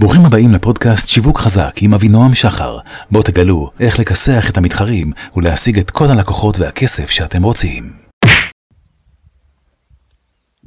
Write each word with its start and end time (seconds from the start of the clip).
ברוכים 0.00 0.22
הבאים 0.26 0.52
לפודקאסט 0.52 1.06
שיווק 1.06 1.38
חזק 1.38 1.72
עם 1.82 1.94
אבינועם 1.94 2.34
שחר, 2.34 2.78
בו 3.10 3.22
תגלו 3.22 3.70
איך 3.80 3.98
לכסח 3.98 4.50
את 4.50 4.56
המתחרים 4.56 5.12
ולהשיג 5.36 5.78
את 5.78 5.90
כל 5.90 6.04
הלקוחות 6.04 6.58
והכסף 6.58 7.10
שאתם 7.10 7.42
רוצים. 7.42 7.92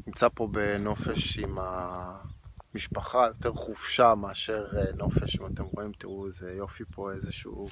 נמצא 0.07 0.27
פה 0.33 0.47
בנופש 0.51 1.39
עם 1.39 1.57
המשפחה, 2.73 3.27
יותר 3.27 3.53
חופשה 3.53 4.15
מאשר 4.15 4.65
אה, 4.77 4.83
נופש, 4.97 5.39
אם 5.39 5.45
אתם 5.45 5.63
רואים, 5.63 5.91
תראו 5.97 6.27
איזה 6.27 6.53
יופי 6.57 6.83
פה, 6.91 7.11
איזשהו 7.11 7.69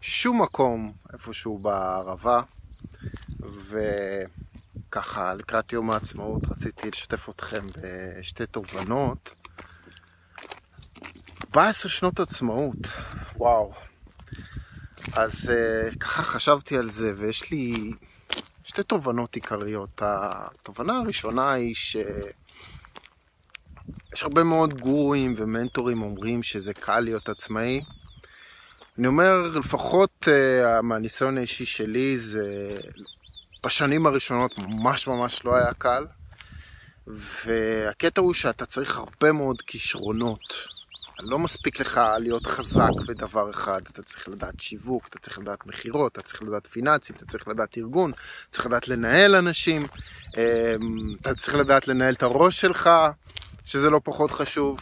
שום 0.00 0.42
מקום 0.42 0.92
איפשהו 1.12 1.58
בערבה, 1.58 2.40
וככה 4.88 5.34
לקראת 5.34 5.72
יום 5.72 5.90
העצמאות 5.90 6.42
רציתי 6.50 6.90
לשתף 6.90 7.28
אתכם 7.28 7.62
בשתי 7.82 8.46
תובנות. 8.46 9.43
14 11.56 11.90
שנות 11.90 12.20
עצמאות, 12.20 12.76
וואו. 13.36 13.72
אז 15.12 15.52
uh, 15.52 15.98
ככה 15.98 16.22
חשבתי 16.22 16.78
על 16.78 16.90
זה, 16.90 17.12
ויש 17.16 17.50
לי 17.50 17.92
שתי 18.64 18.82
תובנות 18.82 19.34
עיקריות. 19.34 20.02
התובנה 20.02 20.98
הראשונה 20.98 21.52
היא 21.52 21.74
ש... 21.74 21.96
יש 24.14 24.22
הרבה 24.22 24.44
מאוד 24.44 24.74
גורואים 24.74 25.34
ומנטורים 25.36 26.02
אומרים 26.02 26.42
שזה 26.42 26.74
קל 26.74 27.00
להיות 27.00 27.28
עצמאי. 27.28 27.84
אני 28.98 29.06
אומר, 29.06 29.40
לפחות 29.54 30.28
uh, 30.28 30.82
מהניסיון 30.82 31.38
האישי 31.38 31.66
שלי, 31.66 32.18
זה 32.18 32.76
בשנים 33.64 34.06
הראשונות 34.06 34.58
ממש 34.58 35.06
ממש 35.06 35.44
לא 35.44 35.54
היה 35.54 35.74
קל. 35.74 36.06
והקטע 37.06 38.20
הוא 38.20 38.34
שאתה 38.34 38.66
צריך 38.66 38.96
הרבה 38.98 39.32
מאוד 39.32 39.62
כישרונות 39.62 40.74
לא 41.20 41.38
מספיק 41.38 41.80
לך 41.80 42.00
להיות 42.18 42.46
חזק 42.46 42.90
בדבר 43.08 43.50
אחד, 43.50 43.80
אתה 43.92 44.02
צריך 44.02 44.28
לדעת 44.28 44.60
שיווק, 44.60 45.06
אתה 45.06 45.18
צריך 45.18 45.38
לדעת 45.38 45.66
מכירות, 45.66 46.12
אתה 46.12 46.22
צריך 46.22 46.42
לדעת 46.42 46.66
פיננסים, 46.66 47.16
אתה 47.16 47.26
צריך 47.26 47.48
לדעת 47.48 47.78
ארגון, 47.78 48.10
אתה 48.10 48.50
צריך 48.50 48.66
לדעת 48.66 48.88
לנהל 48.88 49.34
אנשים, 49.34 49.86
אמ, 50.36 50.40
אתה 51.20 51.34
צריך 51.34 51.54
לדעת 51.54 51.88
לנהל 51.88 52.14
את 52.14 52.22
הראש 52.22 52.60
שלך, 52.60 52.90
שזה 53.64 53.90
לא 53.90 54.00
פחות 54.04 54.30
חשוב. 54.30 54.80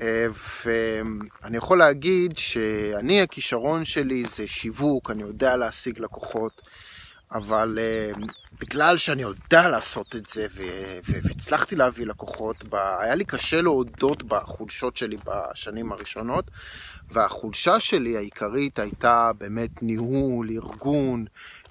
אה, 0.00 0.26
ואני 0.64 1.56
יכול 1.56 1.78
להגיד 1.78 2.38
שאני, 2.38 3.22
הכישרון 3.22 3.84
שלי 3.84 4.24
זה 4.24 4.46
שיווק, 4.46 5.10
אני 5.10 5.22
יודע 5.22 5.56
להשיג 5.56 5.98
לקוחות, 5.98 6.62
אבל 7.32 7.78
אמ, 7.78 8.26
בגלל 8.62 8.96
שאני 8.96 9.22
יודע 9.22 9.68
לעשות 9.68 10.16
את 10.16 10.26
זה 10.26 10.46
והצלחתי 11.04 11.76
להביא 11.76 12.06
לקוחות, 12.06 12.64
היה 12.72 13.14
לי 13.14 13.24
קשה 13.24 13.60
להודות 13.60 14.22
בחולשות 14.22 14.96
שלי 14.96 15.16
בשנים 15.24 15.92
הראשונות, 15.92 16.50
והחולשה 17.10 17.80
שלי 17.80 18.16
העיקרית 18.16 18.78
הייתה 18.78 19.30
באמת 19.38 19.82
ניהול, 19.82 20.50
ארגון, 20.50 21.24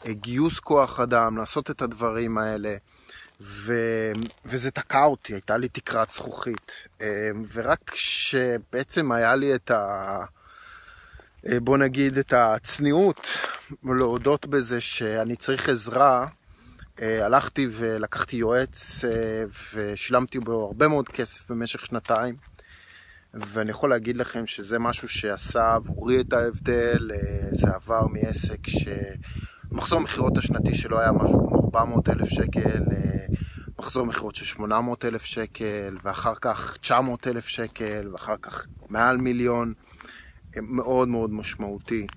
גיוס 0.08 0.59
כוח 0.59 1.00
אדם, 1.00 1.38
לעשות 1.38 1.72
את 1.72 1.81
הדברים 1.81 2.38
האלה. 2.38 2.75
ו... 3.42 3.73
וזה 4.45 4.72
תקע 4.72 5.03
אותי, 5.03 5.34
הייתה 5.34 5.58
לי 5.58 5.69
תקרת 5.69 6.09
זכוכית. 6.09 6.88
ורק 7.53 7.80
כשבעצם 7.86 9.12
היה 9.12 9.36
לי 9.36 9.56
את 9.56 9.72
ה... 9.72 10.25
בוא 11.44 11.78
נגיד 11.78 12.17
את 12.17 12.34
הצניעות 12.34 13.28
להודות 13.84 14.45
בזה 14.45 14.81
שאני 14.81 15.36
צריך 15.36 15.69
עזרה, 15.69 16.22
אה, 16.22 16.41
הלכתי 17.00 17.67
ולקחתי 17.72 18.36
יועץ 18.36 19.06
אה, 19.06 19.44
ושילמתי 19.73 20.39
בו 20.39 20.66
הרבה 20.66 20.88
מאוד 20.88 21.09
כסף 21.09 21.52
במשך 21.52 21.86
שנתיים. 21.86 22.36
ואני 23.34 23.72
יכול 23.72 23.89
להגיד 23.89 24.17
לכם 24.17 24.47
שזה 24.47 24.80
משהו 24.80 25.08
שעשה 25.08 25.73
עבורי 25.73 26.22
את 26.22 26.34
ההבדל, 26.34 27.12
אה, 27.14 27.50
זה 27.52 27.67
עבר 27.67 28.08
מעסק 28.08 28.59
שמחזור 28.67 30.00
המכירות 30.00 30.38
השנתי 30.38 30.75
שלו 30.75 31.00
היה 31.00 31.12
משהו 31.12 31.47
כמו 31.47 31.62
400 31.66 32.09
אלף 32.09 32.29
שקל, 32.29 32.84
מחזור 33.79 34.06
מכירות 34.06 34.35
של 34.35 34.46
800 34.46 35.06
אלף 35.06 35.23
שקל, 35.23 35.97
ואחר 36.03 36.34
כך 36.41 36.78
900 36.81 37.28
אלף 37.28 37.47
שקל, 37.47 38.09
ואחר 38.12 38.35
כך 38.41 38.68
מעל 38.90 39.18
מיליון, 39.18 39.73
מאוד 40.56 41.08
מאוד 41.08 41.34
משמעותי. 41.34 42.08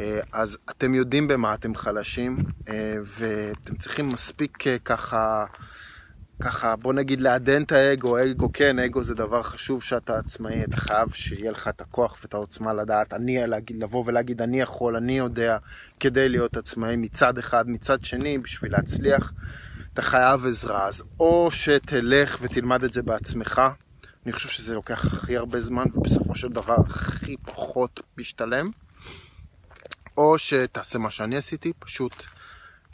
אה, 0.00 0.20
אז 0.32 0.58
אתם 0.70 0.94
יודעים 0.94 1.28
במה 1.28 1.54
אתם 1.54 1.74
חלשים, 1.74 2.36
אה, 2.68 2.96
ואתם 3.04 3.76
צריכים 3.76 4.08
מספיק 4.08 4.66
אה, 4.66 4.76
ככה, 4.84 5.44
ככה, 6.40 6.76
בוא 6.76 6.92
נגיד 6.92 7.20
לעדן 7.20 7.62
את 7.62 7.72
האגו, 7.72 8.22
אגו 8.22 8.52
כן, 8.52 8.78
אגו 8.78 9.02
זה 9.02 9.14
דבר 9.14 9.42
חשוב 9.42 9.82
שאתה 9.82 10.18
עצמאי, 10.18 10.64
אתה 10.64 10.76
חייב 10.76 11.10
שיהיה 11.12 11.50
לך 11.50 11.68
את 11.68 11.80
הכוח 11.80 12.18
ואת 12.22 12.34
העוצמה 12.34 12.72
לדעת, 12.72 13.12
אני, 13.12 13.38
לבוא 13.70 14.04
ולהגיד 14.06 14.42
אני 14.42 14.60
יכול, 14.60 14.96
אני 14.96 15.18
יודע, 15.18 15.58
כדי 16.00 16.28
להיות 16.28 16.56
עצמאי 16.56 16.96
מצד 16.96 17.38
אחד, 17.38 17.68
מצד 17.68 18.04
שני, 18.04 18.38
בשביל 18.38 18.72
להצליח, 18.72 19.32
אתה 19.92 20.02
חייב 20.02 20.46
עזרה, 20.46 20.88
אז 20.88 21.02
או 21.20 21.48
שתלך 21.50 22.38
ותלמד 22.40 22.84
את 22.84 22.92
זה 22.92 23.02
בעצמך, 23.02 23.62
אני 24.24 24.32
חושב 24.32 24.48
שזה 24.48 24.74
לוקח 24.74 25.06
הכי 25.06 25.36
הרבה 25.36 25.60
זמן, 25.60 25.84
ובסופו 25.94 26.34
של 26.34 26.48
דבר 26.48 26.76
הכי 26.86 27.36
פחות 27.42 28.00
משתלם. 28.18 28.70
או 30.16 30.38
שתעשה 30.38 30.98
מה 30.98 31.10
שאני 31.10 31.36
עשיתי, 31.36 31.72
פשוט 31.78 32.12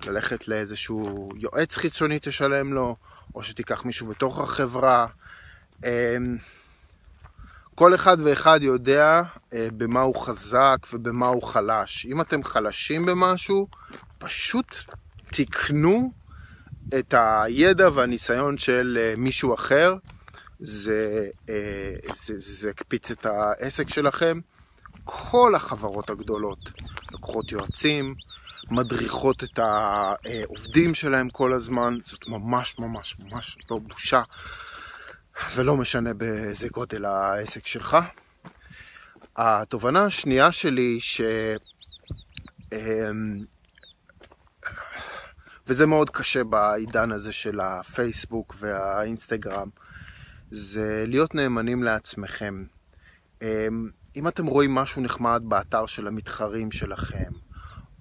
ללכת 0.06 0.48
לאיזשהו 0.48 1.28
יועץ 1.36 1.76
חיצוני 1.76 2.18
תשלם 2.22 2.72
לו, 2.72 2.96
או 3.34 3.42
שתיקח 3.42 3.84
מישהו 3.84 4.06
בתוך 4.06 4.38
החברה. 4.38 5.06
אמ, 5.84 6.36
כל 7.74 7.94
אחד 7.94 8.16
ואחד 8.20 8.60
יודע 8.62 9.22
אה, 9.52 9.68
במה 9.76 10.00
הוא 10.00 10.16
חזק 10.16 10.78
ובמה 10.92 11.26
הוא 11.26 11.42
חלש. 11.42 12.06
אם 12.06 12.20
אתם 12.20 12.44
חלשים 12.44 13.06
במשהו, 13.06 13.68
פשוט 14.18 14.76
תקנו 15.30 16.12
את 16.98 17.14
הידע 17.18 17.88
והניסיון 17.94 18.58
של 18.58 18.98
אה, 19.00 19.14
מישהו 19.16 19.54
אחר. 19.54 19.92
אה, 19.92 20.66
זה, 20.66 22.34
זה 22.36 22.70
יקפיץ 22.70 23.10
את 23.10 23.26
העסק 23.26 23.88
שלכם. 23.88 24.40
כל 25.10 25.54
החברות 25.54 26.10
הגדולות 26.10 26.58
לוקחות 27.12 27.52
יועצים, 27.52 28.14
מדריכות 28.70 29.44
את 29.44 29.58
העובדים 29.58 30.94
שלהם 30.94 31.30
כל 31.30 31.52
הזמן, 31.52 31.98
זאת 32.02 32.28
ממש 32.28 32.78
ממש 32.78 33.16
ממש 33.18 33.58
לא 33.70 33.78
בושה, 33.78 34.22
ולא 35.54 35.76
משנה 35.76 36.14
באיזה 36.14 36.68
גודל 36.68 37.04
העסק 37.04 37.66
שלך. 37.66 37.96
התובנה 39.36 40.04
השנייה 40.04 40.52
שלי, 40.52 41.00
ש... 41.00 41.20
אמ, 42.72 43.44
וזה 45.66 45.86
מאוד 45.86 46.10
קשה 46.10 46.44
בעידן 46.44 47.12
הזה 47.12 47.32
של 47.32 47.60
הפייסבוק 47.60 48.56
והאינסטגרם, 48.58 49.68
זה 50.50 51.04
להיות 51.06 51.34
נאמנים 51.34 51.82
לעצמכם. 51.82 52.64
אם 54.16 54.28
אתם 54.28 54.46
רואים 54.46 54.74
משהו 54.74 55.02
נחמד 55.02 55.42
באתר 55.44 55.86
של 55.86 56.06
המתחרים 56.06 56.70
שלכם, 56.70 57.32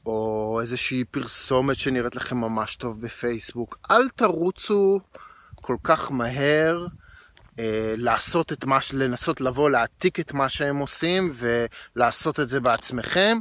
או 0.06 0.58
איזושהי 0.62 1.04
פרסומת 1.04 1.76
שנראית 1.76 2.16
לכם 2.16 2.38
ממש 2.38 2.76
טוב 2.76 3.02
בפייסבוק, 3.02 3.78
אל 3.92 4.10
תרוצו 4.10 5.00
כל 5.56 5.76
כך 5.84 6.12
מהר 6.12 6.88
לעשות 7.98 8.54
את 8.54 8.66
מה, 8.66 8.80
לנסות 8.94 9.42
לבוא 9.42 9.70
להעתיק 9.70 10.20
את 10.20 10.34
מה 10.34 10.50
שהם 10.50 10.78
עושים 10.78 11.34
ולעשות 11.96 12.40
את 12.40 12.50
זה 12.50 12.60
בעצמכם, 12.60 13.38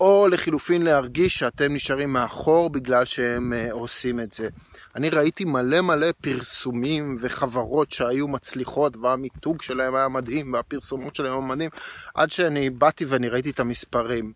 או 0.00 0.28
לחילופין 0.30 0.82
להרגיש 0.82 1.38
שאתם 1.38 1.74
נשארים 1.74 2.12
מאחור 2.12 2.70
בגלל 2.70 3.04
שהם 3.04 3.52
אה, 3.52 3.72
עושים 3.72 4.20
את 4.20 4.32
זה. 4.32 4.48
אני 4.96 5.10
ראיתי 5.10 5.44
מלא 5.44 5.80
מלא 5.80 6.06
פרסומים 6.20 7.16
וחברות 7.20 7.92
שהיו 7.92 8.28
מצליחות 8.28 8.96
והמיתוג 8.96 9.62
שלהם 9.62 9.94
היה 9.94 10.08
מדהים 10.08 10.52
והפרסומות 10.52 11.16
שלהם 11.16 11.32
היו 11.32 11.42
מדהים 11.42 11.70
עד 12.14 12.30
שאני 12.30 12.70
באתי 12.70 13.04
ואני 13.04 13.28
ראיתי 13.28 13.50
את 13.50 13.60
המספרים. 13.60 14.32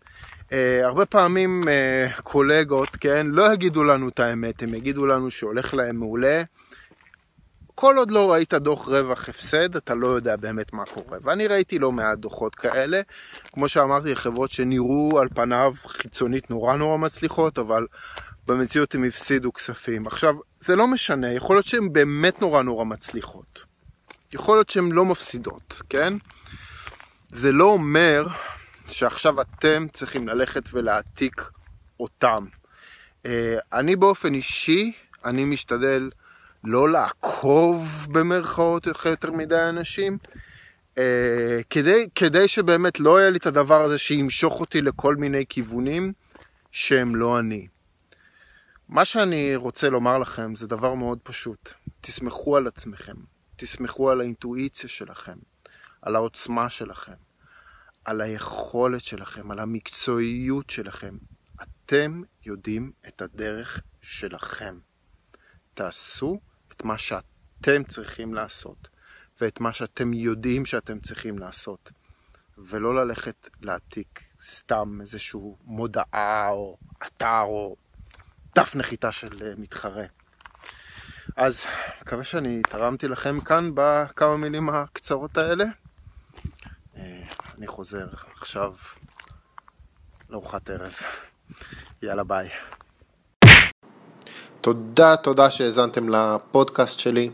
Uh, 0.49 0.53
הרבה 0.83 1.05
פעמים 1.05 1.63
uh, 1.63 2.21
קולגות, 2.21 2.89
כן, 2.89 3.27
לא 3.27 3.53
יגידו 3.53 3.83
לנו 3.83 4.09
את 4.09 4.19
האמת, 4.19 4.63
הם 4.63 4.73
יגידו 4.73 5.05
לנו 5.05 5.31
שהולך 5.31 5.73
להם 5.73 5.95
מעולה. 5.95 6.43
כל 7.81 7.97
עוד 7.97 8.11
לא 8.11 8.31
ראית 8.31 8.53
דוח 8.53 8.87
רווח 8.87 9.29
הפסד, 9.29 9.75
אתה 9.75 9.93
לא 9.93 10.07
יודע 10.07 10.35
באמת 10.35 10.73
מה 10.73 10.85
קורה. 10.85 11.17
ואני 11.23 11.47
ראיתי 11.47 11.79
לא 11.79 11.91
מעט 11.91 12.17
דוחות 12.17 12.55
כאלה. 12.55 13.01
כמו 13.53 13.69
שאמרתי, 13.69 14.15
חברות 14.15 14.51
שנראו 14.51 15.19
על 15.19 15.29
פניו 15.29 15.73
חיצונית 15.87 16.49
נורא 16.49 16.75
נורא 16.75 16.97
מצליחות, 16.97 17.59
אבל 17.59 17.87
במציאות 18.47 18.95
הם 18.95 19.03
הפסידו 19.03 19.53
כספים. 19.53 20.07
עכשיו, 20.07 20.35
זה 20.59 20.75
לא 20.75 20.87
משנה, 20.87 21.33
יכול 21.33 21.55
להיות 21.55 21.65
שהן 21.65 21.93
באמת 21.93 22.41
נורא 22.41 22.61
נורא 22.61 22.85
מצליחות. 22.85 23.59
יכול 24.33 24.57
להיות 24.57 24.69
שהן 24.69 24.91
לא 24.91 25.05
מפסידות, 25.05 25.81
כן? 25.89 26.13
זה 27.29 27.51
לא 27.51 27.65
אומר 27.65 28.27
שעכשיו 28.89 29.41
אתם 29.41 29.85
צריכים 29.93 30.27
ללכת 30.27 30.69
ולהעתיק 30.73 31.49
אותם. 31.99 32.45
אה, 33.25 33.57
אני 33.73 33.95
באופן 33.95 34.33
אישי, 34.33 34.91
אני 35.25 35.45
משתדל 35.45 36.09
לא 36.63 36.89
לעקוב 36.89 38.07
במרכאות 38.11 38.87
יותר 39.05 39.31
מדי 39.31 39.69
אנשים, 39.69 40.17
אה, 40.97 41.59
כדי, 41.69 42.07
כדי 42.15 42.47
שבאמת 42.47 42.99
לא 42.99 43.19
יהיה 43.19 43.29
לי 43.29 43.37
את 43.37 43.45
הדבר 43.45 43.81
הזה 43.81 43.97
שימשוך 43.97 44.59
אותי 44.59 44.81
לכל 44.81 45.15
מיני 45.15 45.45
כיוונים 45.49 46.13
שהם 46.71 47.15
לא 47.15 47.39
אני. 47.39 47.67
מה 48.89 49.05
שאני 49.05 49.55
רוצה 49.55 49.89
לומר 49.89 50.17
לכם 50.17 50.55
זה 50.55 50.67
דבר 50.67 50.93
מאוד 50.93 51.19
פשוט. 51.23 51.73
תסמכו 52.01 52.57
על 52.57 52.67
עצמכם, 52.67 53.15
תסמכו 53.55 54.09
על 54.09 54.21
האינטואיציה 54.21 54.89
שלכם, 54.89 55.37
על 56.01 56.15
העוצמה 56.15 56.69
שלכם, 56.69 57.13
על 58.05 58.21
היכולת 58.21 59.01
שלכם, 59.01 59.51
על 59.51 59.59
המקצועיות 59.59 60.69
שלכם. 60.69 61.17
אתם 61.61 62.21
יודעים 62.45 62.91
את 63.07 63.21
הדרך 63.21 63.81
שלכם. 64.01 64.77
תעשו 65.73 66.39
מה 66.83 66.97
שאתם 66.97 67.83
צריכים 67.83 68.33
לעשות, 68.33 68.87
ואת 69.41 69.59
מה 69.59 69.73
שאתם 69.73 70.13
יודעים 70.13 70.65
שאתם 70.65 70.99
צריכים 70.99 71.39
לעשות, 71.39 71.91
ולא 72.57 72.95
ללכת 72.95 73.49
להעתיק 73.61 74.23
סתם 74.43 74.97
איזשהו 75.01 75.57
מודעה 75.63 76.49
או 76.49 76.77
אתר 77.07 77.41
או 77.41 77.75
דף 78.55 78.75
נחיתה 78.75 79.11
של 79.11 79.43
אה, 79.43 79.53
מתחרה. 79.57 80.05
אז 81.35 81.65
מקווה 82.01 82.23
שאני 82.23 82.61
תרמתי 82.61 83.07
לכם 83.07 83.41
כאן 83.41 83.71
בכמה 83.73 84.37
מילים 84.37 84.69
הקצרות 84.69 85.37
האלה. 85.37 85.65
אה, 86.97 87.23
אני 87.57 87.67
חוזר 87.67 88.07
עכשיו 88.35 88.73
לארוחת 90.29 90.69
ערב. 90.69 90.93
יאללה 92.01 92.23
ביי. 92.23 92.49
תודה, 94.61 95.15
תודה 95.15 95.51
שהאזנתם 95.51 96.09
לפודקאסט 96.09 96.99
שלי. 96.99 97.29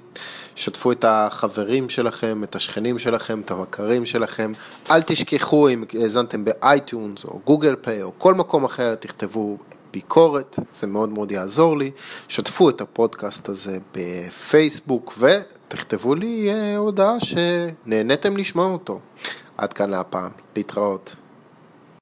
שתפו 0.56 0.92
את 0.92 1.06
החברים 1.08 1.90
שלכם, 1.90 2.44
את 2.44 2.56
השכנים 2.56 3.00
שלכם, 3.00 3.42
את 3.42 3.52
המכרים 3.52 4.06
שלכם. 4.06 4.52
אל 4.92 5.02
תשכחו 5.02 5.70
אם 5.70 5.84
האזנתם 5.94 6.46
ב 6.46 6.57
iTunes 6.57 7.26
או 7.26 7.40
Google 7.46 7.76
Play 7.76 8.04
או 8.04 8.12
כל 8.18 8.34
מקום 8.34 8.66
אחר, 8.66 8.96
תכתבו 8.96 9.58
ביקורת, 9.92 10.60
זה 10.72 10.88
מאוד 10.88 11.10
מאוד 11.10 11.32
יעזור 11.32 11.78
לי. 11.78 11.92
שתפו 12.28 12.70
את 12.70 12.82
הפודקאסט 12.82 13.50
הזה 13.50 13.78
בפייסבוק 13.96 15.14
ותכתבו 15.18 16.16
לי 16.16 16.50
אה, 16.50 16.78
הודעה 16.78 17.18
שנהניתם 17.20 18.38
לשמוע 18.38 18.68
אותו. 18.68 19.00
עד 19.58 19.74
כאן 19.74 19.90
להפעם, 19.90 20.32
להתראות. 20.56 21.16